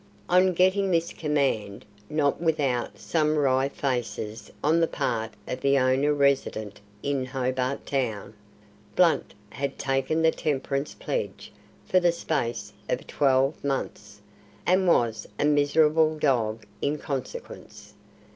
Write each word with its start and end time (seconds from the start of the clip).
On 0.29 0.53
getting 0.53 0.89
this 0.89 1.13
command 1.13 1.85
not 2.09 2.41
without 2.41 2.97
some 2.97 3.35
wry 3.37 3.69
faces 3.69 4.51
on 4.63 4.79
the 4.79 4.87
part 4.87 5.35
of 5.47 5.61
the 5.61 5.77
owner 5.77 6.11
resident 6.11 6.81
in 7.03 7.23
Hobart 7.23 7.85
Town 7.85 8.33
Blunt 8.95 9.35
had 9.51 9.77
taken 9.77 10.23
the 10.23 10.31
temperance 10.31 10.95
pledge 10.95 11.51
for 11.85 11.99
the 11.99 12.11
space 12.11 12.73
of 12.89 13.05
twelve 13.05 13.63
months, 13.63 14.21
and 14.65 14.87
was 14.87 15.27
a 15.37 15.45
miserable 15.45 16.17
dog 16.17 16.65
in 16.81 16.97
consequence. 16.97 17.93